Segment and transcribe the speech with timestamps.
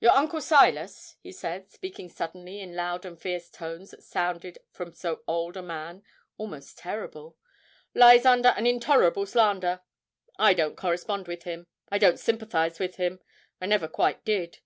[0.00, 4.92] 'Your uncle Silas,' he said, speaking suddenly in loud and fierce tones that sounded from
[4.92, 6.02] so old a man
[6.36, 7.38] almost terrible,
[7.94, 9.80] 'lies under an intolerable slander.
[10.38, 13.22] I don't correspond with him; I don't sympathise with him;
[13.58, 14.58] I never quite did.